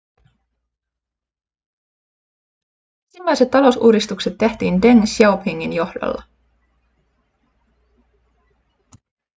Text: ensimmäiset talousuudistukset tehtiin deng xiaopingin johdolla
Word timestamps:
ensimmäiset 3.07 3.51
talousuudistukset 3.51 4.37
tehtiin 4.37 4.81
deng 4.81 5.03
xiaopingin 5.07 5.73
johdolla 5.73 6.23